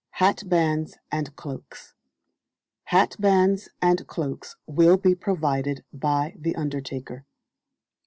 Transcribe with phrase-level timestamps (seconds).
[0.19, 1.93] Hatbands and Cloaks.
[2.89, 7.23] Hatbands and Cloaks will be provided by the undertaker.